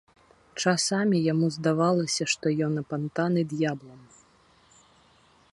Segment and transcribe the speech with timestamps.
[0.61, 4.05] Часамі яму здавалася, што ён апантаны д'яблам.